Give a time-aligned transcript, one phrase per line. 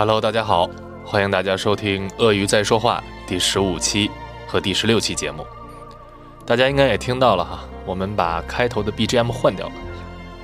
[0.00, 0.66] Hello，大家好，
[1.04, 4.10] 欢迎大家收听《鳄鱼在说话》第十五期
[4.46, 5.46] 和第十六期节目。
[6.46, 9.72] 大家应该也听到了哈，我们把开头的 BGM 换掉了，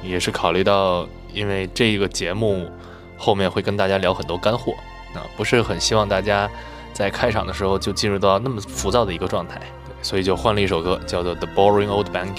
[0.03, 2.71] 也是考虑到因为这个节目
[3.17, 4.75] 后面会跟大家聊很多干货，
[5.15, 6.47] 啊，不是很希望大家
[6.93, 9.59] 在开场的时候就进入到那么浮躁的一个状态，
[10.03, 12.35] 所以就换了一首歌，叫做《The Boring Old Banking》。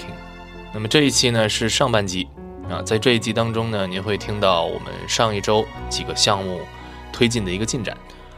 [0.72, 2.28] 那么这一期呢是上半集
[2.70, 6.60] 啊，在这一集当中呢，您会听到我们上一周几个项目
[7.18, 7.96] 推进的一个进展，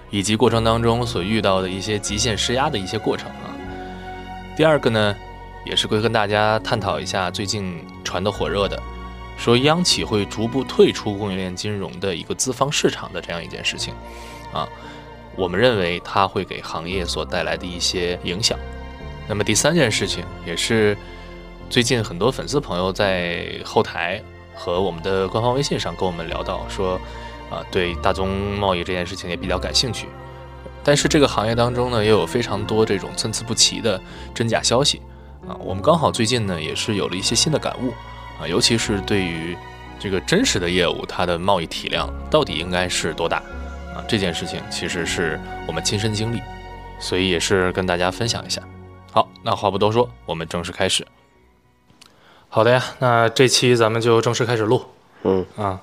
[0.09, 3.53] 以及过程当中所遇到的一些极限施压的一些过程啊。
[4.56, 5.15] 第二个呢，
[5.66, 8.83] 也是会跟大家探讨一下最近传的火热的，
[9.36, 13.92] 说央企会逐步退出供应链金融的一个资方市场的这样一件事情
[14.51, 14.67] 啊。
[15.36, 18.58] 我们认为它会给行业所带来的一些影响。
[19.28, 20.97] 那么第三件事情也是。
[21.69, 24.20] 最近很多粉丝朋友在后台
[24.56, 27.01] 和我们的官方微信上跟我们聊到说，
[27.51, 30.06] 啊，对大宗贸易这件事情也比较感兴趣。
[30.83, 34.01] 但是这个行业当中呢，也有非常多这种参差不齐的
[34.34, 35.03] 真假消息
[35.47, 35.53] 啊。
[35.61, 37.91] 我们刚好最近呢，也是有了一些新的感悟
[38.42, 39.57] 啊，尤其是对于
[39.98, 43.37] 这个真实的业务，它的贸易体量到底应该是多大
[43.95, 44.01] 啊？
[44.09, 46.41] 这件事情其实是我们亲身经历，
[46.98, 48.62] 所以也是跟大家分享一下。
[49.12, 51.07] 好，那话不多说，我们正式开始。
[52.48, 54.83] 好的呀，那这期咱们就正式开始录。
[55.25, 55.79] 嗯啊，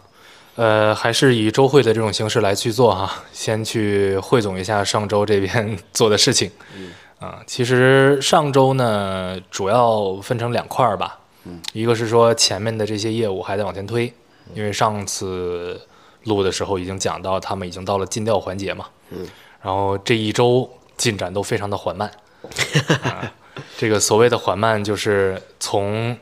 [0.58, 6.52] 呃，还是以周会的这种形式来去做哈，先去汇总一下上周这边做的事情。
[6.76, 11.20] 嗯啊，其实上周呢，主要分成两块儿吧。
[11.46, 14.12] 嗯，一个是说前面的这些业务还在往前推，
[14.56, 15.80] 因为上次
[16.24, 18.86] 录的时候已经讲到他们已经到了尽调环节嘛。
[19.12, 19.28] 嗯，
[19.62, 20.68] 然后这一周
[20.98, 22.12] 进展都非常的缓慢。
[23.04, 23.32] 啊，
[23.78, 26.18] 这个所谓的缓慢，就是从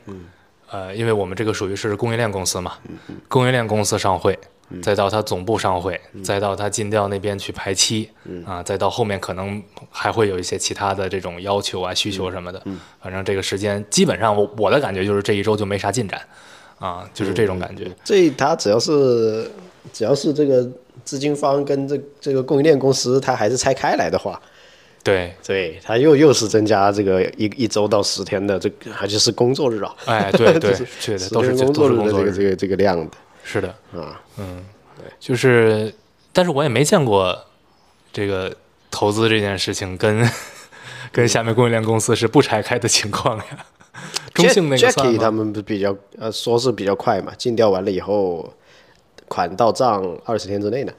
[0.70, 2.74] 呃，因为我们这个属于是供应链公司嘛，
[3.28, 4.38] 供应链公司上会，
[4.82, 8.10] 再到他总部上会，再到他尽调那边去排期，
[8.44, 12.60] 啊，再到后面可能还会有一些其他的这种要求啊、需求什么的，
[13.00, 16.20] 反正这个时间基本上我我的感觉就是这一周就没啥进展，
[16.78, 17.90] 啊，就是这种感觉。
[18.04, 19.50] 这他只要是
[19.92, 20.68] 只要是这个
[21.04, 24.40] 资金方跟这这个供应链公司，它还是拆开来的话，
[25.06, 29.94] 对，对，他又又是增加这个一一周到十天的这个，而且是工作日啊。
[30.04, 33.68] 哎，对 对就是，对的，都是天工作日的这个这个这个量的是的。
[33.92, 34.20] 啊。
[34.38, 34.64] 嗯，
[34.98, 35.94] 对就是，
[36.32, 37.38] 但是我也没见过
[38.12, 38.54] 这个
[38.90, 40.28] 投资这件事情跟
[41.12, 43.44] 跟下面供应链公司是不拆开的情况呀。
[44.34, 45.30] 中性那个算他？
[45.30, 48.52] 们比较呃说是比较快嘛，尽调完了以后，
[49.28, 50.92] 款到账二十天之内呢。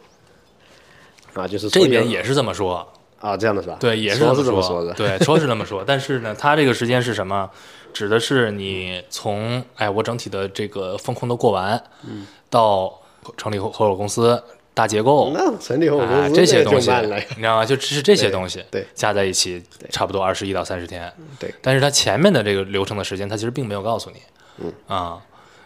[1.33, 2.87] 啊，就是这边也是这么说，
[3.19, 3.77] 啊，这样的是吧？
[3.79, 4.93] 对，也是这么说的。
[4.93, 5.83] 对，说是这么说。
[5.85, 7.49] 但是呢，它这个时间是什么？
[7.93, 13.01] 指的是你从哎，我整体的这个风控都过完，嗯到
[13.35, 16.91] 成立合合伙公司大结构，那成立后公啊，司这些东西。
[16.91, 17.65] 你知道吗？
[17.65, 21.11] 就只是这些东西，对对加在一起差不多二十一到三十天。
[21.39, 24.17] 对，但是它前面的这个流程的时间，它其实并没有告诉你。
[24.59, 25.17] 嗯啊，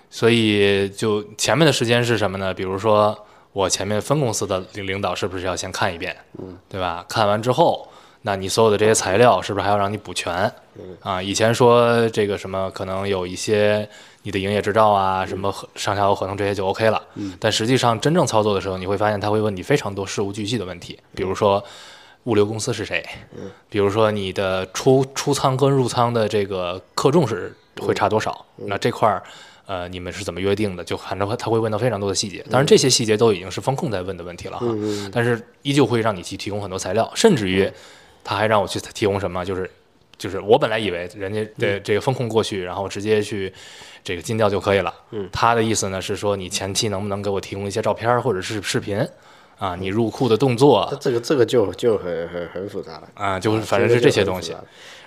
[0.09, 2.53] 所以就前面的时间是什么呢？
[2.53, 3.17] 比如说
[3.53, 6.15] 我前面分公司的领领导是不是要先看一遍？
[6.39, 7.05] 嗯，对吧？
[7.09, 7.87] 看完之后，
[8.21, 10.51] 那你所有的这些材料是不是还要让你补全？
[10.75, 13.87] 嗯啊，以前说这个什么可能有一些
[14.23, 17.01] 你的营业执照啊，什么合上下游合同这些就 OK 了。
[17.15, 21.63] 嗯，但实际上真正操作的时候，你会发现他会问你非常多事无巨细的问题，比如说。
[22.25, 23.03] 物流公司是谁？
[23.67, 28.45] 比如说你的出出仓跟入仓的这个克重是会差多少？
[28.57, 29.23] 那这块儿，
[29.71, 30.83] 呃，你们是怎么约定的？
[30.83, 34.65] 就反正他会问到非常多的细节，当然这些细节都已经是风控在问的问题了哈。
[35.13, 37.71] 但是依旧会让你去提供很多材料，甚至于
[38.21, 39.71] 他还让我去提供什么，就是
[40.17, 43.53] 就是我本来以为人家的这个风控过去，然后直接去
[44.03, 44.93] 这个尽调就可以了。
[45.11, 48.99] 嗯，他的意思呢是说你前期能不能给我提供一些照片或者是视频
[49.57, 49.73] 啊？
[49.77, 53.07] 你入库的动作这这个这个就就很很很复杂了。
[53.13, 54.53] 啊，就是反正是这些东西。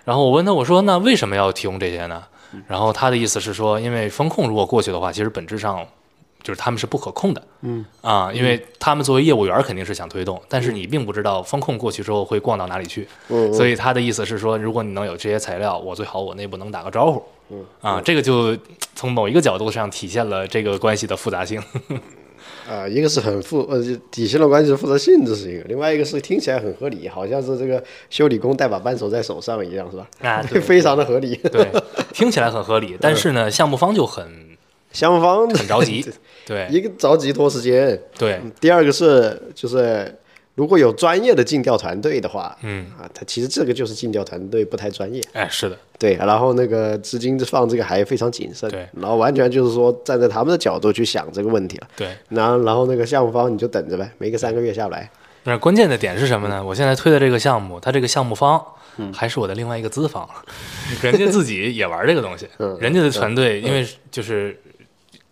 [0.06, 2.24] 然后我问他，我说那为什么要提供这些呢？
[2.66, 5.86] 然后他的意思是说，因为风控如果过去的话，其实本质上
[6.42, 7.42] 就是他们是不可控的。
[7.62, 13.08] 嗯啊，因为他们作为业务员肯定是想推动，但是你并不知道风控过去之后会逛到哪里去。
[13.28, 17.22] 嗯所以他的意思是说，如果你能有这些材料，我最好我内部能打个招呼。
[17.50, 18.56] 嗯啊，这个就
[18.94, 21.62] 从某一个角度上体现了这个关系的复杂性。
[22.68, 30.08] 啊，一个是很负呃底薪的关系的负责性，质是一个；另外一个是听起来很合理，好像是这个修理工带把扳手在手上一样，是吧？
[30.22, 31.34] 啊，对 非常的合理。
[31.36, 31.68] 对，
[32.12, 34.26] 听起来很合理， 但是呢，项目方就很
[34.92, 36.04] 项目方很着急。
[36.46, 40.14] 对一个着急拖时间，对第二个是就是
[40.54, 52.08] 如果有专业的尽调团队的话，嗯，啊，他其实这个就是尽调团队不太专业，哎，是的，对，然后那个资金放这个还非常谨慎，对，然后完全就是说站在他们的角度去想这个问题了，对。
[52.28, 55.10] 然后然后那个项目方你就等着呗，没个三个月下不来，
[55.42, 56.64] 那关键的点是什么呢？
[56.64, 58.64] 我现在推的这个项目，它这个项目方
[59.12, 60.28] 还是我的另外一个资方，
[61.02, 62.48] 人家自己也玩这个东西，
[62.78, 64.56] 人家的团队因为就是。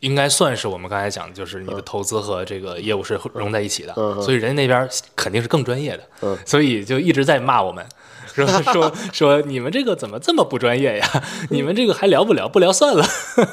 [0.02, 7.86] 应该算是我们刚才讲的，就是你的投资和这个业务是融在一起的，所以人家那边肯定是更专业的，所以就一直在骂我们，
[8.34, 11.06] 说说说你们这个怎么这么不专业呀？
[11.50, 13.04] 你们这个还聊不聊，不聊算了，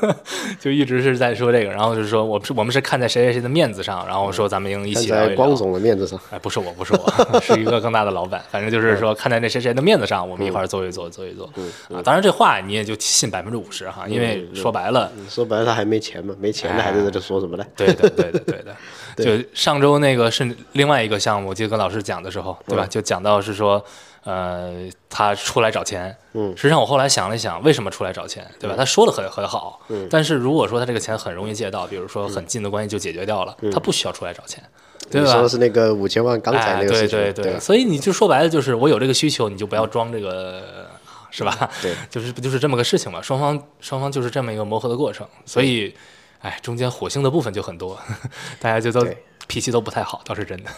[0.60, 11.46] 就一直是在说这个，然后就是说我是我们是看在谁谁谁的面子上，然后说咱们应一起光总的面子上，哎，不是我，不是我， 是一个更大的老板，反正就是说看在那谁谁的面子上，我们一块儿做一做，做一做
[11.94, 12.02] 啊。
[12.04, 17.66] 当然这话你也就信百分之五十哈，因为说白了，说白了他还没钱嘛，没钱的还在这说什么呢？
[17.76, 18.76] 对的，对的，对的。
[19.20, 22.88] 就上周那个是另外一个项目，我记得跟老师讲的时候，对吧？
[22.90, 23.84] 就讲到是说，
[24.24, 26.16] 呃，他出来找钱。
[26.34, 26.56] 嗯。
[26.56, 28.76] 实际上我后来想了想，为什么出来找钱，对吧？
[28.78, 29.82] 他说的很很好。
[29.88, 30.08] 嗯。
[30.10, 34.64] 但是如果说他这个钱很容易借到，比如说很近的关系就解决掉了，他不需要出来找钱，
[35.10, 35.28] 对吧？
[35.28, 37.60] 你说的是那个五千万刚才那个事情，对对对。
[37.60, 40.88] 所以你就说白了，就是我有这个需求，你就不要装这个，
[41.32, 41.70] 是吧？
[41.82, 41.94] 对。
[42.10, 43.22] 就是不就是这么个事情嘛？
[43.22, 45.94] 双方双方就是这么一个磨合的过程，所以。
[46.42, 48.00] 哎，中间火星的部分就很多，
[48.62, 49.06] 大家就都
[49.48, 50.70] 脾气都不太好，倒是真的。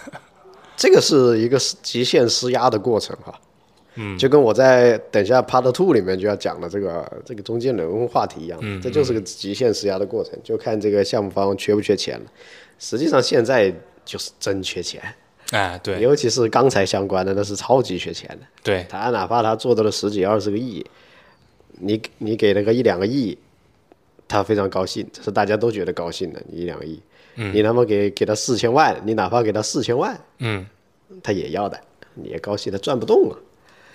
[0.82, 3.40] 这个是一个极限施压的过程哈，
[3.94, 12.26] 嗯，就跟我在等一下 Part Two 里面就要讲的这个这个中间人物话题一样，嗯，这就是个极限施压的过程，就看这个项目方缺不缺钱了。
[12.80, 13.72] 实际上现在
[14.04, 15.00] 就是真缺钱，
[15.52, 18.48] 哎，对，尤其是钢材相关的，那是超级缺钱的。
[18.64, 20.84] 对，他哪怕他做到了十几二十个亿，
[21.74, 23.38] 你你给了个一两个亿。
[24.32, 27.02] 他非常高兴，这是大家都觉得高兴的，一两亿，
[27.36, 30.66] 你他妈给给他四千万，你哪怕给他四千万，嗯，
[31.22, 31.78] 他也要的，
[32.14, 33.38] 你也高兴，他转不动了，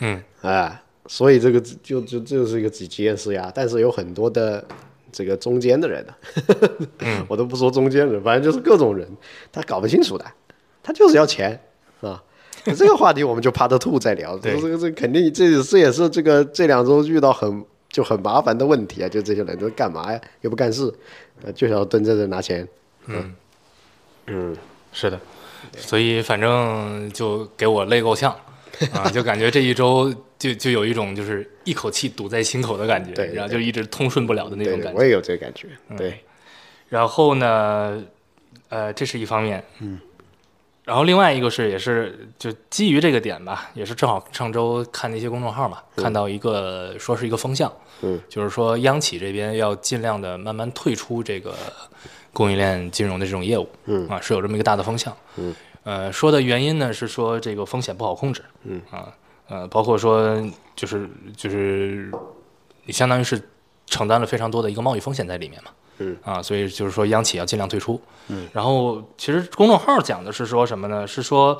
[0.00, 4.62] 嗯，啊，所以这个就就这就是一个极限施压，但是有很多的
[5.10, 9.08] 这个中间的人呢， 我都不说中间人，反正就是各种人，
[9.50, 10.24] 他搞不清楚的，
[10.82, 11.58] 他就是要钱
[12.02, 12.22] 啊，
[12.76, 17.64] 这个话题我们就趴着吐再聊，这个这肯定这这也是这个这两周遇到很。
[17.88, 19.08] 就很麻烦的问题啊！
[19.08, 20.20] 就这些人都干嘛呀？
[20.42, 20.92] 又不干事，
[21.42, 22.66] 呃，就想蹲在这拿钱。
[23.06, 23.34] 嗯
[24.26, 24.56] 嗯，
[24.92, 25.18] 是的，
[25.76, 28.34] 所以反正就给我累够呛
[28.92, 29.08] 啊！
[29.10, 34.98] 就感觉这一周就 就有一种就是一口气堵在心口的感觉，对，然后就一直通顺不了的那种感觉。
[34.98, 35.68] 我也有这个感觉。
[35.96, 36.20] 对，
[36.88, 38.02] 然后呢，
[38.68, 39.62] 呃，这是一方面。
[39.80, 40.00] 嗯。
[40.86, 47.70] 然后另外一个是，也是就基于这个点吧，也是正好上周看那些公众号嘛，看到一个说是一个风向，
[48.02, 51.56] 嗯，就是说央企这边要尽量的慢慢退出这个
[52.32, 54.08] 供应链金融的这种业务，嗯。
[54.08, 55.52] 啊，是有这么一个大的风向，嗯，
[55.82, 58.80] 呃，说的原因呢是说这个风险不好控制，嗯。
[58.92, 59.12] 啊，
[59.48, 60.40] 呃，包括说
[60.76, 62.12] 就是就是
[62.84, 63.42] 你相当于是
[63.86, 65.72] 承担了非常多的一个贸易风险在里面嘛。
[65.98, 68.00] 嗯啊，所以就是说央企要尽量退出。
[68.28, 71.06] 嗯，然后其实公众号讲的是说什么呢？
[71.06, 71.56] 是说，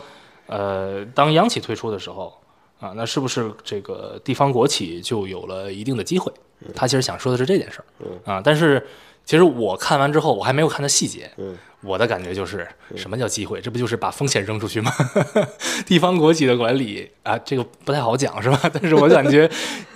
[0.47, 2.37] 呃，当央企退出的时候，
[2.81, 6.33] 啊，那是不是这个地方国企就有了一定的机会？
[6.75, 7.85] 他其实想说的是这件事儿。
[8.01, 8.85] 嗯啊，但是
[9.25, 11.31] 其实我看完之后，我还没有看到细节。
[11.37, 12.67] 嗯，我的感觉就是
[12.97, 13.61] 什么叫机会？
[13.61, 14.91] 这不就是把风险扔出去吗？
[15.87, 18.59] 地方国企的管理啊，这个不太好讲，是吧？
[18.75, 19.49] 但是我感觉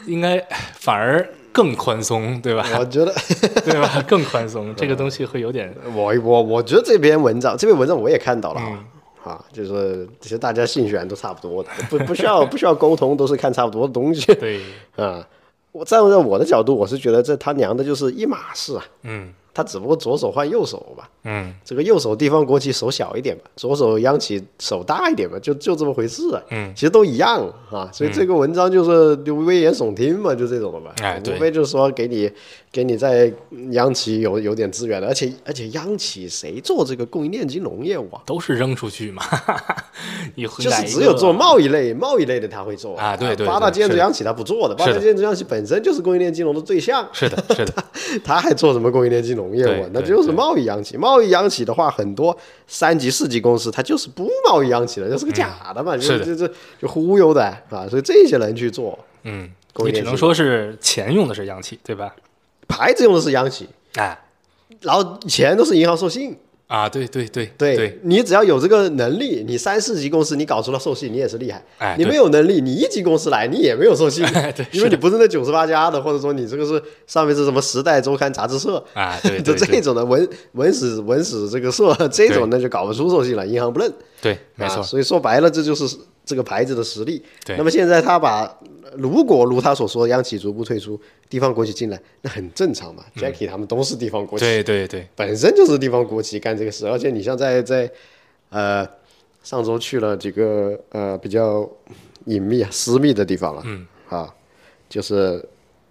[0.06, 0.38] 应该
[0.74, 1.28] 反而。
[1.52, 2.64] 更宽松，对吧？
[2.78, 3.12] 我觉得，
[3.64, 4.02] 对吧？
[4.08, 5.74] 更宽松，这个东西会有点。
[5.94, 8.60] 我我我觉得这篇文章，这篇文章我也看到了
[9.22, 14.34] 啊，就是其实大家信选都差不多的，不不需要 不需要沟通，都是看差不多的东西。
[14.34, 14.60] 对
[14.96, 15.26] 啊，
[15.72, 18.84] 我站在我的角度，我是觉得这他娘的就是一码事啊。
[19.02, 19.32] 嗯。
[19.60, 32.30] 他只不过左手换右手嘛，嗯，这个右手地方国企手小一点吧，左手央企手大一点吧，就就这么回事啊，嗯，其实都一样啊，所以这个文章就是就危言耸听嘛，就这种的吧，哎，无非就是说给你
[32.72, 33.32] 给你在
[33.72, 39.22] 央企有有点资源的，而且而且央企谁做这个供应链金融业务啊，都是扔出去嘛，
[40.36, 47.84] 就是只有做贸易类贸易类的他会做啊，对对，八大建筑央企他不做的，八大建筑央企本身就是供应链金融的对象，是的，是的，
[48.22, 49.50] 他还做什么供应链金融？
[49.56, 50.96] 业务，那就是贸易央企。
[50.96, 52.36] 贸易央企的话，很多
[52.68, 56.48] 三级、四级公司，他就是不贸易央企的，就是个假的嘛，就就就
[56.80, 57.88] 就忽悠的啊。
[57.88, 59.50] 所以这些人去做，嗯，
[59.84, 62.14] 你只能说是钱用的是央企，对吧？
[62.70, 64.16] 牌子用的是央企，哎，
[64.80, 66.36] 然后钱都是银行授信，
[66.68, 71.60] 啊，对对对对对，你只要有这个能力，你三四级公司你搞出了授信，你也是厉害。
[71.78, 74.24] 哎，你没有能力，你一级公司来，你也没有授信，
[74.54, 83.92] 对因为你不是那九十八家的，或者说你这个是上面是什么时代周刊杂志社，啊，对 就这种的文文史文史这个社这种那就搞不出授信了，银行不认。
[84.22, 87.22] 对，没错，啊所以说白了，这就是这个牌子的实力。
[87.44, 87.56] 对。
[87.56, 88.58] 那么现在他把，
[88.96, 93.04] 如果如他所说，央企逐步退出，地方国企进来，那很正常嘛。
[93.16, 97.90] Jackie 他们都是地方国企，嗯对对对，本身就是地方国企干这个事，而且你像在在
[98.50, 98.86] 呃
[99.42, 101.68] 上周去了几个呃比较
[102.26, 103.86] 隐秘啊私密的地方了，嗯。
[104.08, 104.28] 啊，
[104.88, 105.40] 就是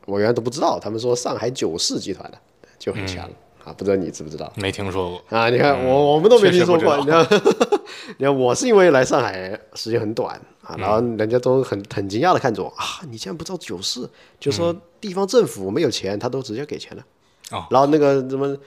[0.05, 2.37] 我原来都不知道，他们说上海九世集团的
[2.77, 3.29] 就很强、
[3.69, 4.51] 啊，不知道你知不知道？
[4.55, 7.27] 没听说过，啊，你看我我们都没听说过，你看，
[8.17, 14.09] 你看我是因为来上海时间很短啊，然后人家都很很惊讶的看着我啊，你竟然不知道九四，
[14.39, 17.03] 就说地方政府没有钱，他都直接给钱了。
[17.51, 17.65] 哦。
[17.69, 18.57] 然后那个什么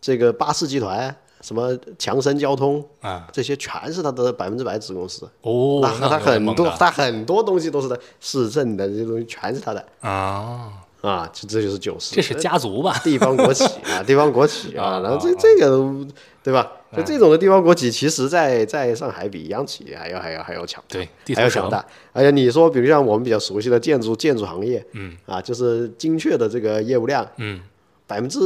[0.00, 5.28] 这个巴士集团，什么强生交通啊，这些全是他的百分之百子公司。
[5.42, 12.14] 哦，那他很多，他很多东西都是他市政的这些东西全是他的啊，啊，这这就是九市。
[12.14, 12.98] 这是家族吧？
[13.04, 16.06] 地方国企啊， 地方国企啊，啊然后这这个
[16.42, 16.72] 对吧？
[16.96, 21.84] 就这种的地方国企，其实在在上海比央企还要还要还要强，对，还要强大。
[22.14, 27.60] 而且你说，比如像我们比较熟悉的建筑建筑行业，嗯啊，就是精确的这个业务量，嗯
[28.06, 28.38] 百分之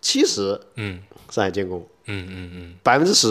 [0.00, 3.26] 七十嗯上海建工，嗯嗯嗯，百分之十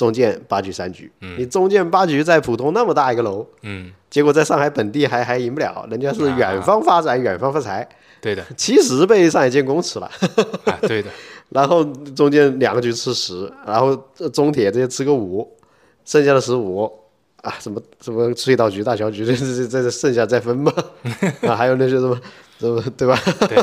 [0.00, 1.12] 中建八局三局。
[1.36, 7.86] 你中建八局在浦东那么大一个楼，嗯，结果在上海本地还还赢不了，人家是远方发展，远方发财，
[8.18, 10.10] 对的，七十被上海建工吃了。
[10.64, 11.10] 啊，对的，
[11.50, 11.84] 然后
[12.16, 15.46] 中间两个局吃十，然后呃中铁这些吃个五，
[16.06, 16.90] 剩下的十五
[17.42, 20.72] 啊，什么什么隧道局、大桥局， 这这这这剩下再分吧，
[21.46, 22.18] 啊，还有那些什么
[22.58, 23.20] 什么对吧？
[23.46, 23.62] 对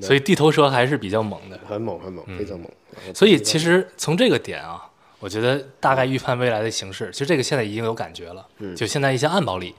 [0.00, 1.60] 所以地头蛇还是比较猛的。
[1.68, 2.66] 很猛很猛，非常猛。
[3.14, 4.80] 所以其实从这个点啊，
[5.20, 8.44] 我觉得大概预判未来的形势，其实这个现在已经有感觉了。
[8.74, 9.74] 就现在一些暗保里，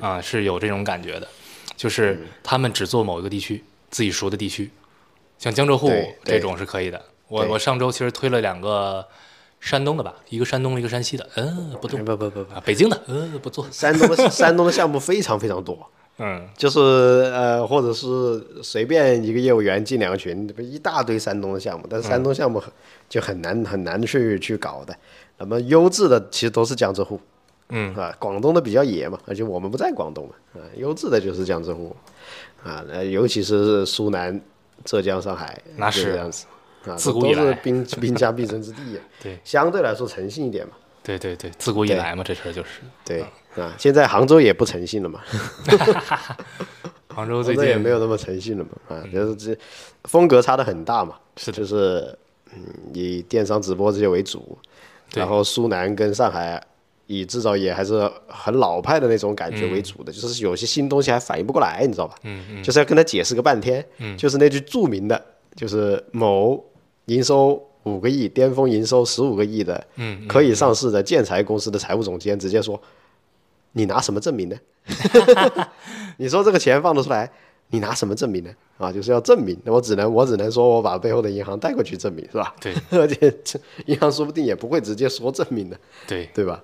[0.00, 1.28] 啊是有这种感觉的，
[1.76, 4.70] 就是他们只做某一个地区自己熟的地区，
[5.38, 5.92] 像江浙沪
[6.24, 7.00] 这种是可以的。
[7.28, 9.06] 我我上周其实推了两个
[9.60, 22.72] 山东的吧，一个山东，一个山西的，嗯，不动不不不不，啊，北京的，嗯，不做，山东的山东的项目非常非常多，嗯，就是呃，或者是随便一个业务员进两个群，一大堆山东的项目，但是山东项目很
[23.08, 24.96] 就很难很难去去搞的。
[25.38, 27.20] 那么优质的其实都是江浙沪，
[27.68, 27.94] 嗯。
[27.94, 31.94] 啊，广东的比较野嘛，而且我们不在广东嘛，啊，优质的就是江浙沪，
[32.64, 34.40] 啊，那，尤其是苏南、
[34.84, 36.46] 浙江、上海，那是这样子，
[36.86, 39.38] 啊，自都都是古以来兵兵家必争之地， 对。
[39.44, 42.80] 相对来说诚信一点嘛，对对对，自古以来嘛，这事儿就是。
[43.04, 43.22] 对，
[43.56, 45.20] 啊，现在杭州也不诚信了嘛，
[47.08, 49.58] 杭州最近也没有那么诚信了嘛，啊，就是这
[50.04, 52.16] 风格差的很大嘛，是就是
[52.54, 54.58] 嗯，以电商直播这些为主，
[55.14, 56.62] 然后苏南跟上海
[57.06, 62.16] 以制造业还是很老派的那种感觉为主的，就是有些新东西还反应不过来，你知道吧？
[62.24, 62.62] 嗯嗯。
[62.62, 63.84] 就是要跟他解释个半天，
[64.16, 65.20] 就是那句著名的，
[65.54, 66.62] 就是某
[67.06, 70.26] 营收五个亿、巅峰营收十五个亿的，嗯。
[70.26, 72.80] 可以上市的建材公司的财务总监直接说
[73.76, 74.56] ：“你拿什么证明呢？
[76.16, 77.30] 你说这个钱放得出来，
[77.68, 78.50] 你拿什么证明呢？
[78.78, 79.54] 啊，就是要证明。
[79.64, 82.54] 那我只能我只能说我把背后的银行带过去证明，是吧？
[82.58, 86.62] 对 而且这银行说不定也不会直接说证明的，对对吧？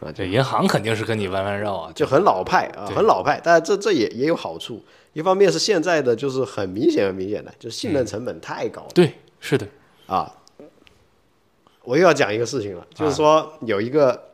[0.00, 3.40] 啊这银行肯定是跟你弯弯绕啊，就很老派啊，很老派。
[3.42, 4.80] 但是这这也也有好处，
[5.14, 9.66] 一方面是现在的就是很明显很明显的，就是信任成本太高了、对，是的，
[10.06, 10.32] 啊。
[11.82, 14.27] 我又要讲一个事情了，就是说有一个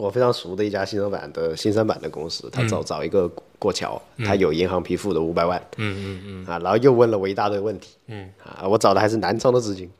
[0.00, 3.28] 我非常熟的一家新三板的新三板的公司，他找找一个
[3.58, 6.46] 过桥，他有银行批复的五百万，嗯嗯嗯。
[6.46, 9.90] 啊，然后又问了我一大堆问题，嗯，啊，我找的还是南昌的资金，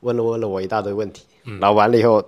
[0.00, 1.60] 问了问了我一大堆问题，嗯。
[1.60, 2.22] 然后完了以后，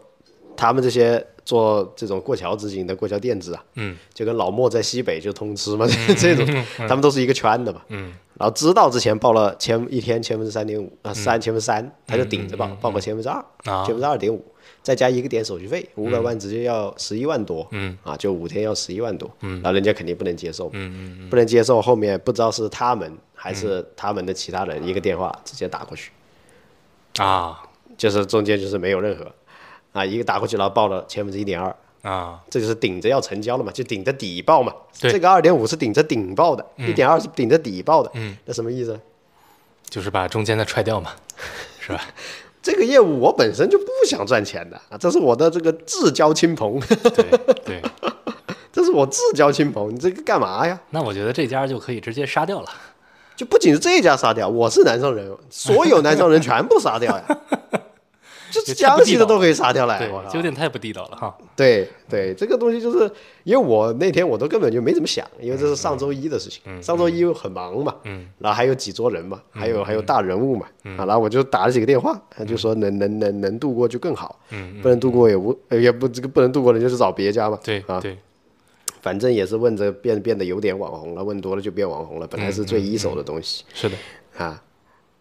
[0.57, 13.85] 他们这些做这种过桥资金的过桥垫资啊，嗯，就跟老莫在西北就通吃嘛， 这种他们都是一个圈的嘛，嗯，然后知道之前报了千一天千分之三点五啊三千分之三，嗯他就顶着报，报个千分之二，啊。
[13.85, 14.45] 千分之二点五，
[14.83, 26.11] 再加一个点手续费，五百万直接要十一万多，嗯，啊，就五天要十一万多，嗯，然后人家肯定不能接受，嗯嗯不能接受，后面不知道是他们还是他们的其他人一个电话直接打过去，
[27.19, 27.63] 啊。
[27.97, 29.31] 就是中间就是没有任何
[29.93, 34.73] 啊，一个打过去，然后报了千分之一点二，啊，这就是顶着要成交了嘛，就顶着底报嘛。
[35.01, 38.11] 对这个二点五是顶着顶报的，一点二是顶着底报的。
[38.15, 39.01] 嗯，那什么意思呢？
[39.89, 41.13] 就是把中间的踹掉嘛，
[41.81, 42.01] 是吧？
[42.63, 47.83] 这个业务我本身就不想赚钱的啊，这是我的这个至交亲朋，对对，
[48.73, 50.81] 这是我至交亲朋，你这个干嘛呀？
[50.91, 52.69] 那我觉得这家就可以直接杀掉了。
[53.35, 57.25] 就不仅是这家杀掉，我是南昌人，所有南昌人全部杀掉呀。
[58.53, 61.37] 这也太江西的都可以杀掉了，对有点太不地道了哈。
[61.57, 63.11] 对对，这个东西就是
[63.45, 77.83] 因为我那天我都根本就没怎么想，因为这是上周一的事情，上周一又很忙嘛，嗯，然后还有几桌人嘛，还有还有大人物嘛，啊，然后我就打了几个电话，他就说能能能能度过就更好，嗯，不能度过也无呃也不这个不能度过，的就是找别家嘛，啊，对。
[78.01, 78.19] 对，
[79.01, 83.97] 反正也是问着变变得有点网红了，问多了就变网红了，本来是最一手的东西是的，
[84.37, 84.63] 啊。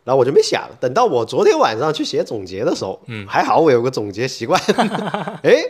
[0.03, 4.60] 然后我就没想，等到我昨天晚上去写总结的时候，嗯，还好我有个总结习惯，
[5.43, 5.63] 哎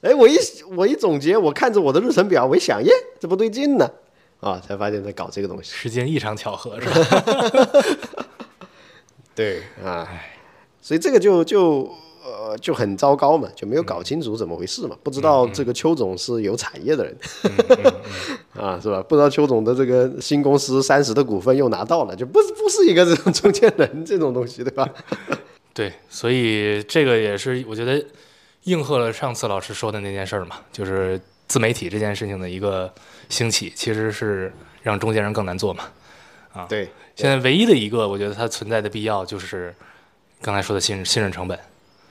[0.00, 0.36] 哎，我一
[0.74, 2.90] 我一总结，我看着我的日程表，我一想，耶，
[3.20, 3.90] 这不对劲呢，
[4.40, 5.70] 啊，才发现在搞这个东西。
[5.70, 7.68] 时间异常巧合是吧？
[9.36, 10.08] 对啊，
[10.80, 11.90] 所以这个就就
[12.46, 17.16] 呃就很糟糕嘛，就没有搞清楚怎么回事嘛，不知道这个邱总是有产业的人，
[18.54, 19.02] 啊是吧？
[19.02, 24.88] 不知道邱总的这个新公司三十的股份又拿到了，就不是不是一个这种中间人这种东西，对吧？
[25.74, 28.02] 对，所以这个也是我觉得
[28.64, 32.92] 应和了上次老师说的那件事儿嘛，就是自媒体这件事情的一个
[33.28, 35.84] 兴起，其实是让中间人更难做嘛。
[36.52, 39.74] 啊对，现在唯一的一个，我觉得它存在的必要就是
[40.40, 41.58] 刚才说的信信任成本。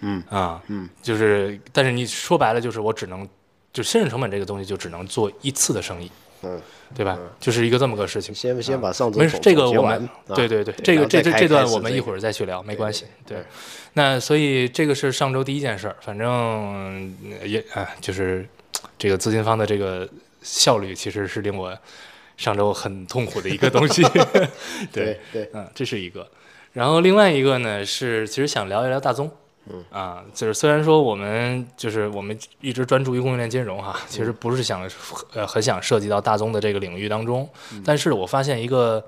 [0.02, 3.28] 嗯啊，嗯，就是，但是你说白了，就是我只能，
[3.74, 6.12] 就信任成本这个东西，就只能做一次的生意，
[6.44, 6.62] 嗯，
[6.94, 7.18] 对吧？
[7.40, 8.34] 就是一个这么个事情。
[8.36, 13.06] 先先把上周没事，这个我们，啊对对对，这个这这这段我们一会儿再去聊，没关系。
[13.25, 13.46] 对对，
[13.94, 16.30] 那所以这个是上周第一件事儿，反正
[17.40, 18.48] 呃也啊，就是
[18.98, 20.08] 这个资金方的这个
[20.42, 21.75] 效率，其实是令我
[22.38, 24.04] 上周很痛苦的一个东西。
[24.92, 26.30] 对对，嗯，这是一个。
[26.74, 29.32] 然后另外一个呢是，其实想聊一聊大宗。
[29.67, 34.88] 嗯啊，就是虽然说我们就是我们一直专注于供应链金融哈，其实不是想
[35.34, 37.50] 呃很想涉及到大宗的这个领域当中，
[37.84, 39.03] 但是我发现一个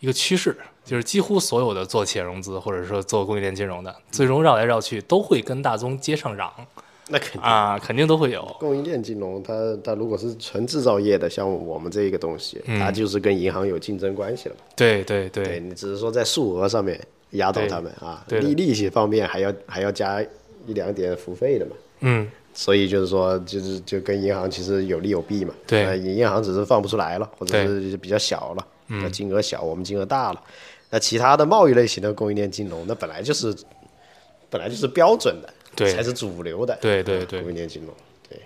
[0.00, 6.50] 一个趋势，就是几乎所有的做企业融资或者说做供应链金融的，最终绕来绕去都会跟大宗接上壤
[7.08, 7.42] 那肯定。
[7.42, 8.42] 啊，肯定都会有。
[8.58, 9.52] 供应链金融，它
[9.84, 14.62] 它如果是纯制造业的，像我们这一个东西，嗯它就是跟银行有竞争关系了嘛。
[14.74, 16.98] 对对对对你只是说在数额上面
[17.34, 20.20] 压倒他们啊，对利利息方面还要还要加
[20.66, 21.72] 一两点服务费的嘛。
[22.00, 25.54] 嗯，所以就是说，就是就跟银行其实有利有弊嘛。
[25.66, 25.84] 对。
[25.86, 30.42] 呃银行只是放不出来了，或者是比较小了，那金额小，我们金额大了。
[30.90, 33.54] 那其他的贸易类型的供应链金融，那本来就是
[34.50, 35.92] 本来就是标准的，对。
[35.92, 36.74] 才是主流的。
[36.74, 37.40] 啊对对对。
[37.40, 37.94] 供应链金融，
[38.28, 38.40] 对，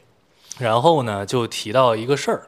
[0.58, 2.46] 然后呢，就提到一个事儿，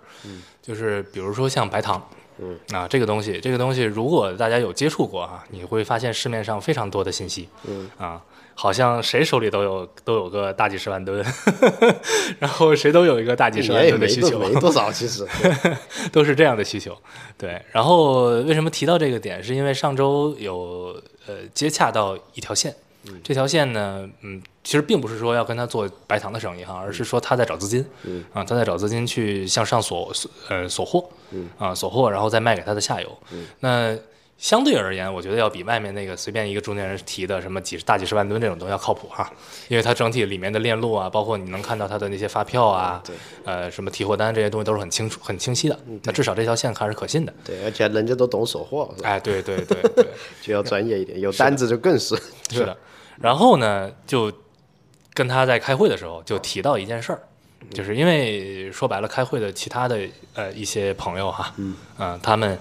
[0.62, 2.08] 就是比如说像白糖，
[2.40, 8.20] 嗯啊，这个东西，这个东西，如果大家有接触过啊，你会发现市面上非常多的信息，嗯啊，
[8.54, 11.24] 好像谁手里都有都有个大几十万吨，
[12.40, 15.26] 然后谁都有一一个大几十万吨的需求，多少，其实。
[16.10, 16.96] 都是这样的需求。
[17.36, 22.74] 对，然后为什么提到这个点，是因为上周有呃接洽到一条线，
[23.24, 28.24] 这条线呢，嗯，其实并不是说要跟他做白糖的生意哈，而是说他在找资金，嗯。
[28.32, 31.08] 啊，他在找资金去向上锁锁呃锁货，
[31.58, 33.18] 啊锁货，然后再卖给他的下游。
[33.60, 33.96] 那
[34.40, 39.30] 相对而言，我觉得要比外面那个随便一个中间人提的什么几十大几十万吨这种东西要靠谱哈，
[39.68, 45.78] 因为它整体里面的链路啊，包括你能看到它的那些发票啊，对呃，什么提货单这些东西都是很清楚、很清晰的。
[46.04, 47.34] 那至少这条线还是可信的。
[47.44, 48.92] 对，而且人家都懂锁货？
[49.02, 50.06] 哎，对对对对，
[50.40, 52.16] 就要专业一点，有单子就更是。
[52.50, 52.74] 是的。
[53.20, 54.32] 然后呢，就
[55.12, 57.20] 跟他在开会的时候就提到一件事儿，
[57.74, 60.00] 就是因为说白了，开会的其他的
[60.32, 61.52] 呃一些朋友哈，
[61.98, 62.58] 嗯、他们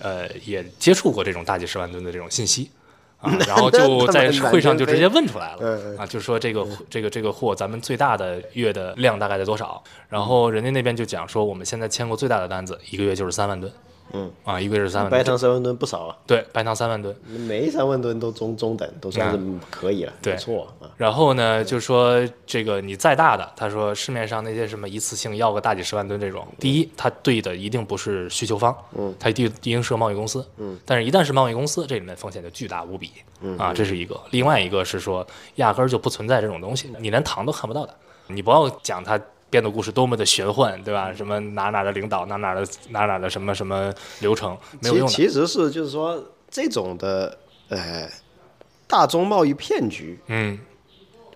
[0.00, 2.70] 呃也接触过这种大几十万吨的这种信息。
[3.18, 9.84] 啊， 然后就在会上就直接问出来嗯了啊，就是说这个这个这个货咱们最大的月的量大概在多少？
[10.08, 13.70] 然后人家那边就讲说，我们现在签过最大的单子，一个月就是三万吨。
[14.12, 15.22] 嗯，啊，一个月是三万白。
[15.22, 17.14] 糖三万吨不少啊，对，白糖三万吨。
[17.24, 19.38] 没三万吨都中中等，都算是
[19.70, 20.90] 可以了，对不错啊。
[20.96, 34.20] 然后呢，就说这个你再大的，他说市面上那些什么一次性要个大几十万吨这种，第一，它对的一定不是需求方，嗯，它一定一定是个贸易公司，嗯，但是一旦是贸易公司，这里面风险就巨大无比，嗯啊，这是一个。
[34.30, 35.24] 另外一个是说，
[35.56, 37.94] 压根儿就不存在这种东西，你连糖都看不到的，
[38.26, 39.20] 你不要讲它。
[39.50, 41.12] 编的故事多么的玄幻，对吧？
[41.12, 45.12] 什么哪哪的领导，哪哪的哪哪的什么什么流程，没有用的。
[45.12, 47.36] 其其实是就是说这种的
[47.68, 48.08] 呃
[48.86, 50.58] 大宗贸易骗局，嗯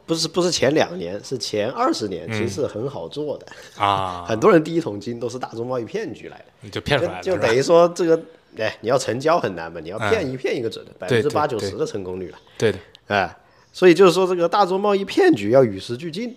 [0.06, 3.46] 不是不是前两年，是前二十年，其实是很好做的。
[3.76, 8.20] 啊， 很多人第一桶金都是大宗贸易骗局来的，你就骗出来了，吧就等于说这个
[8.58, 12.78] 哎你要成交很难嘛，你要骗一骗一个准的，百分之八九十的成功率了，对的。
[13.08, 13.36] 哎。
[13.74, 16.34] 所以就是说，这个大宗贸易骗局要与时俱进。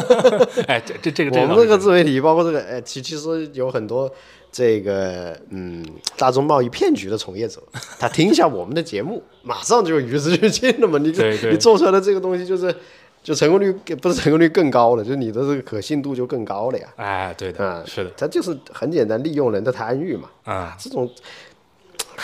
[0.66, 4.10] 哎，这这这个我们这个自媒体，包括这个，哎，其其实有很多
[4.50, 5.84] 这个嗯
[6.16, 7.62] 大宗贸易骗局的从业者，
[7.98, 10.98] 他听一下我们的节目，马上就与时俱进了嘛。
[10.98, 12.74] 你就 对对你做出来的这个东西就是。
[13.22, 16.88] 就成功率不是成功率更高了，就是你的这个可信度就更高了呀。
[16.96, 20.30] 哎，对的，啊，是的，它就是很简单，利用人的贪欲嘛。
[20.44, 21.06] 啊，这种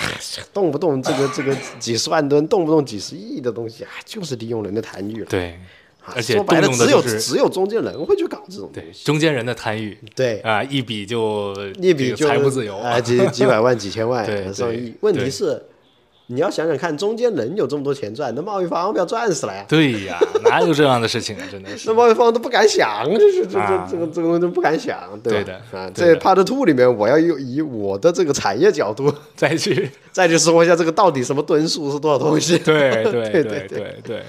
[0.52, 5.26] 动不动这个这个几十万吨，动不动几十亿的东西啊，就是利用人的贪欲了。
[5.28, 5.58] 对，
[6.04, 9.04] 啊而且说白了，只有只有中间人会去搞这种东对西。
[9.04, 14.94] 中间人的贪欲对，啊，一笔就一笔就财富自由啊，几几百万、 几千万对、亿。
[15.00, 15.60] 问题是，
[16.28, 19.64] 你要想想看，中间能有这么多钱赚，那贸易方不要赚死了呀？
[19.68, 21.42] 对呀，哪有这样的事情啊？
[21.50, 25.38] 真的是那贸易方都不敢想，这是这啊这这个这个东西都不敢想，对吧？
[25.38, 32.58] 对的啊，在 Part Two 里面，我要用以我的这个产业角度 再去 再去说一下这个到底什么吨数是多少东西。
[32.58, 34.22] 对对对对对，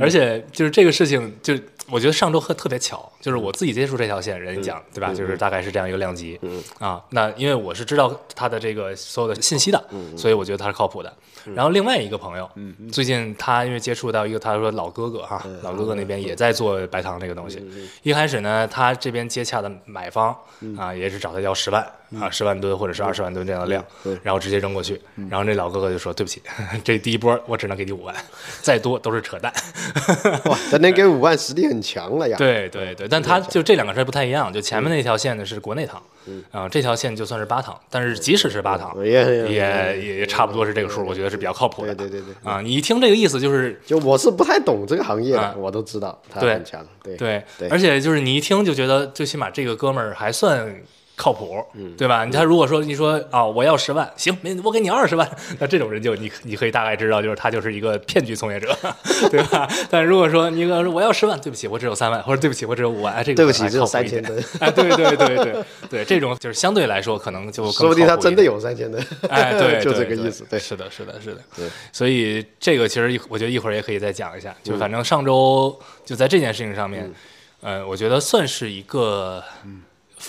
[0.00, 1.54] 而且就是这个事情，就
[1.90, 5.14] 我觉得上周特特别巧，就是我自己接触这条线，人家讲对吧？
[5.14, 6.38] 就是大概是这样一个量级。
[6.78, 7.02] 啊。
[7.10, 9.82] 那因为我是知道他的这个所有的信息的，
[10.16, 11.12] 所以我觉得他是靠谱的。
[11.54, 12.50] 然后另外一个朋友，
[12.92, 17.64] 最近他因为接触到一个他说老哥哥哈，老哥哥那边也在做白糖这个东西。
[18.02, 20.36] 一开始呢，他这边接洽的买方
[20.76, 21.86] 啊，也是找他要十万
[22.20, 23.84] 啊，十万吨或者是二十万吨这样的量，
[24.22, 25.00] 然后直接扔过去。
[25.28, 26.42] 然后那老哥哥就说：“对不起，
[26.82, 28.14] 这第一波我只能给你五万，
[28.62, 29.52] 再多都是扯淡。
[30.46, 32.36] ”哇，咱能给五万，实力很强了呀。
[32.38, 36.02] 对对对，但他就这两个事儿不太一样，就前面那条线呢是国内糖，
[36.50, 41.94] 啊、这条线就算是八糖，但是即使是八糖，也也也差不多是这个数，我觉得是比较靠谱的。
[41.94, 46.86] 对对对对啊，你一听这个意思就是就我是不太懂这个行业我都知道他很强。
[47.02, 50.74] 对对对，而且就是你一听就觉得，最起码这个哥们儿还算
[51.18, 51.62] 靠谱，
[51.98, 52.24] 对吧？
[52.26, 55.28] 他如果说你说啊、我要十万，行，没我给你二十万，
[55.58, 58.74] 那这种人就你你可以大概知道，就是他就是一个骗局从业者，
[59.28, 59.68] 对吧？
[59.90, 69.04] 但如果说你说我要十万，对不起，我只有三万，或者对不起，我只有五万，哎，这个对不起只有靠谱一点3000吨哎，对对对对对，这种就是相对来说可能就更说不定他真的有三千吨。
[69.28, 70.44] 哎，对， 就这个意思。
[70.48, 71.40] 对，是的，是的，是的。
[71.56, 74.54] 对，所以这个其实我觉得一会儿也可以再讲一下。
[74.62, 77.12] 就反正上周就在这件事情上面，
[77.60, 79.42] 呃，我觉得算是一个，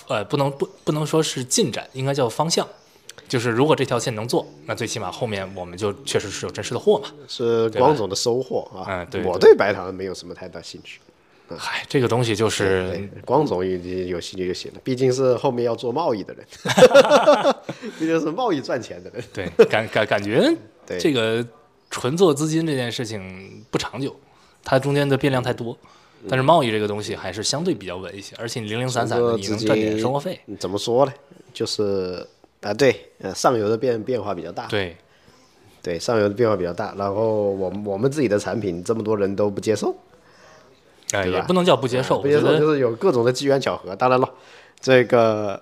[0.08, 2.67] 呃，不能不不能说是进展，应该叫方向。
[3.28, 7.10] 就是如果这条线能做，那最起码后面我们就确实是有真实的货嘛。
[7.28, 8.86] 是光总的收获啊。
[8.88, 10.99] 嗯对我对对白糖没有什么太大兴趣。
[11.58, 16.45] 嗨，这个东西就是，光总已经有兴趣就行了，毕竟是后面要做贸易的人，
[17.97, 19.23] 毕竟是贸易赚钱的人。
[19.34, 21.43] 对感感感觉 对这个
[21.89, 24.15] 纯做资金这件事情不长久，
[24.63, 25.75] 它中间的变量太多。
[26.27, 30.39] 但是贸易这个东西还是相对比较稳一些，而且你零零散散你能赚点生活费。
[30.47, 31.13] 嗯怎么说呢？
[31.53, 32.25] 就是
[32.62, 34.97] 啊，对，呃，上游的变变化比较大，对，
[35.82, 39.95] 对，上游的变化比较大，然后我们我们自己的产品这么多人都不接受，
[41.12, 43.95] 哎，也不能叫不接受，不接受就是有各种的机缘巧合。
[43.95, 44.29] 当然了，
[44.79, 45.62] 这个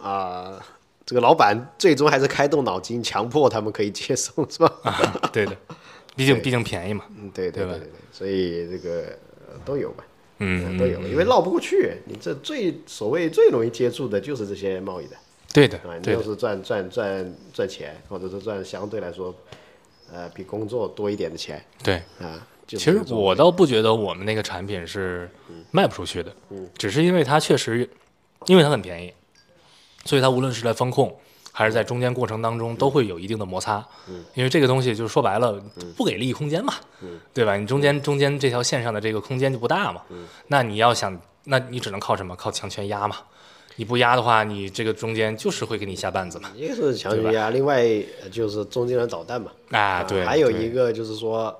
[0.00, 0.64] 啊、
[1.04, 4.72] 这个老板最终还是开动脑筋，强迫他们可以接受，是吧？
[4.84, 5.56] 啊，对的，
[6.14, 9.27] 毕竟毕竟便宜嘛，嗯，对对吧对对对，所以这个、呃
[9.64, 10.04] 都有吧。
[10.38, 11.94] 嗯，都有，因为绕不过去。
[12.06, 15.16] 你这最所谓最容易接触的就是这些贸易的
[15.52, 19.34] 对的啊，，你就是赚赚赚赚钱，或者是赚相对来说，
[20.12, 21.96] 呃，比工作多一点的钱对。
[22.20, 22.46] 啊。
[22.68, 25.26] 就其实我倒不觉得我们那个产品是
[25.70, 26.30] 卖不出去的，
[26.76, 27.88] 只是因为它确实，
[28.44, 29.10] 因为它很便宜，
[30.04, 31.18] 所以它无论是在风控
[31.58, 33.84] 还是在中间过程当中都会有一定的摩擦。
[34.34, 35.60] 因为这个东西就是说白了
[35.96, 36.72] 不给利益空间嘛，
[37.34, 37.56] 对吧？
[37.56, 40.02] 你中间中间这条线上的这个空间就不大嘛，
[40.46, 42.36] 那你要想，那你只能靠什么？
[42.36, 43.16] 靠强权压嘛。
[43.74, 46.48] 你不压的话，你这个中间就是会给你下绊子嘛。
[46.54, 47.82] 一个是强权压，另外
[48.22, 49.50] 呃就是中间人捣蛋嘛。
[49.72, 51.52] 啊，对，还有一个就是说，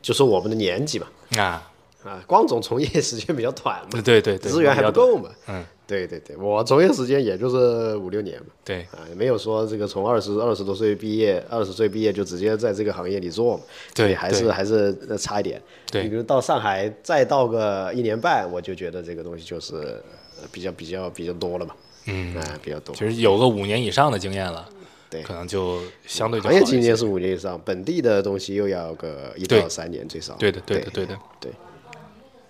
[0.00, 1.06] 就是我们的年纪嘛。
[1.38, 1.68] 啊，
[2.04, 5.28] 啊，光总从业时间比较短嘛，对对对，资源还不够嘛。
[5.48, 8.46] 嗯，对对对，我从业时间也就是五六年嘛。
[8.64, 13.62] 对啊，也没有说这个从二十二十多岁毕业，二十岁毕业就直接在这个行业里做嘛，
[13.94, 15.60] 对还是还是呃差一点。
[15.90, 21.74] 对你比如到上海再到个一年半，我就觉得这个东西就是呃比较比较比较多了嘛，
[22.06, 22.94] 嗯，啊，比较多。
[22.94, 24.66] 其实有个五年以上的经验了，
[25.10, 30.34] 对可能就相对就行业经验是五年以上，本地的东西又要个一到三年最少。
[30.38, 31.52] 对的，对的，对对的，对。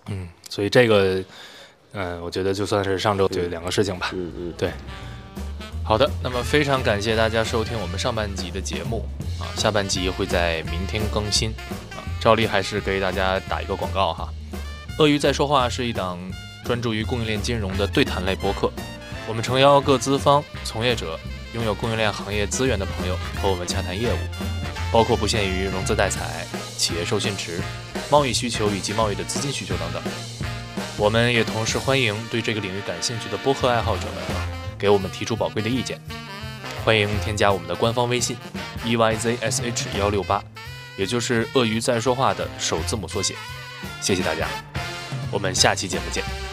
[0.07, 1.25] 嗯，所以这个，
[1.95, 4.11] 嗯、我觉得就算是上周对两个事情吧。
[4.13, 4.71] 嗯嗯，对。
[5.83, 9.07] 好的，那么非常感谢大家收听我们上半集的节目
[9.39, 11.51] 啊，下半集会在明天更新
[11.91, 12.01] 啊。
[12.21, 14.29] 照例还是给大家打一个广告哈。
[14.99, 16.19] 鳄鱼在说话是一档
[16.65, 18.73] 专注于供应链金融的对谈类播客，
[19.29, 21.21] 我们诚邀各资方、从业者、
[21.53, 24.19] 拥有供应链行业资源的朋友和我们洽谈业务，
[24.91, 26.47] 包括不限于融资代采、
[26.79, 27.61] 企业授信池、
[28.11, 30.03] 贸易需求以及贸易的资金需求等等。
[30.97, 36.01] 我们也同时欢迎对这个领域感兴趣的播客爱好者们，给我们提出宝贵的意见。
[36.85, 38.37] 欢迎添加我们的官方微信
[38.85, 40.43] e y z s h 幺六八，
[40.97, 43.35] 也就是“鳄鱼在说话”的首字母缩写。
[44.01, 44.47] 谢谢大家，
[45.33, 46.44] 我们下期节目见。